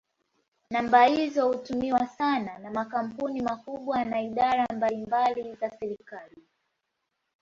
[0.69, 6.43] Namba hizo hutumiwa sana na makampuni makubwa na idara mbalimbali za serikali.